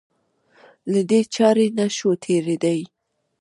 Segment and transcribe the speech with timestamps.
[0.91, 2.81] له دې چارې نه شو تېرېدای.